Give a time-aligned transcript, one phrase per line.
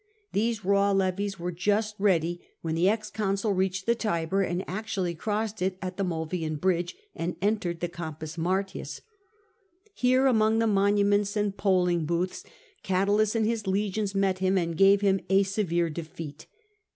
[0.33, 5.13] These raw levies were just ready when the ex consul reached the Tiber, and actually
[5.13, 9.01] crossed it at the Mulvian Bridge and entered the Campus Martins.
[9.93, 12.43] Here, among the monuments and polling booths,
[12.81, 16.47] Catulus and his legions met him and gave him a severe defeat.